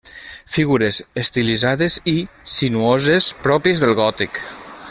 Figures 0.53 1.01
estilitzades 1.23 1.99
i 2.13 2.15
sinuoses 2.57 3.31
pròpies 3.47 3.85
del 3.85 3.99
gòtic. 4.05 4.43